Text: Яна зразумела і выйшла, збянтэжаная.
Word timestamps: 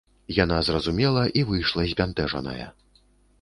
Яна 0.35 0.57
зразумела 0.69 1.21
і 1.41 1.43
выйшла, 1.51 1.85
збянтэжаная. 1.93 2.67